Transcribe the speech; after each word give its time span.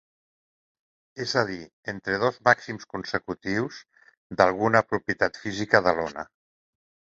És 1.25 1.33
a 1.41 1.43
dir, 1.49 1.57
entre 1.93 2.17
dos 2.23 2.39
màxims 2.49 2.89
consecutius 2.95 3.79
d'alguna 4.41 4.85
propietat 4.95 5.41
física 5.45 5.85
de 5.91 5.97
l'ona. 6.01 6.29